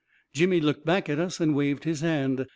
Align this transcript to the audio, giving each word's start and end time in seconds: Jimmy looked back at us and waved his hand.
Jimmy 0.33 0.59
looked 0.59 0.83
back 0.83 1.09
at 1.09 1.19
us 1.19 1.39
and 1.39 1.53
waved 1.53 1.83
his 1.83 2.01
hand. 2.01 2.47